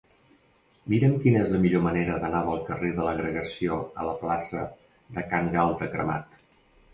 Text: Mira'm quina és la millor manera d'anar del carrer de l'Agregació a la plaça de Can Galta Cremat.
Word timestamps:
Mira'm 0.93 1.11
quina 1.25 1.41
és 1.47 1.51
la 1.55 1.59
millor 1.65 1.83
manera 1.87 2.15
d'anar 2.23 2.41
del 2.47 2.63
carrer 2.69 2.89
de 2.95 3.05
l'Agregació 3.09 3.77
a 4.05 4.07
la 4.09 4.17
plaça 4.23 4.65
de 5.19 5.27
Can 5.35 5.53
Galta 5.59 5.91
Cremat. 5.95 6.43